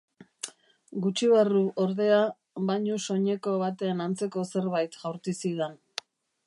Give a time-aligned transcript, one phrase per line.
[1.03, 2.21] Gutxi barru, ordea,
[2.71, 5.81] bainu-soineko baten antzeko zerbait jaurti zidan.